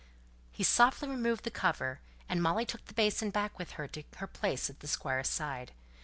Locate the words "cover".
1.51-1.99